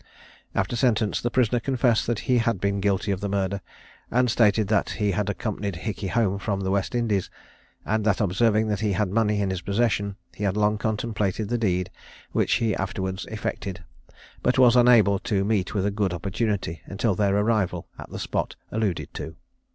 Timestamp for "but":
14.41-14.57